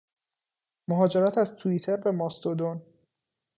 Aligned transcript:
مهاجرت 0.89 1.37
از 1.37 1.55
توییتر 1.55 1.95
به 1.97 2.11
ماستودون 2.11 2.81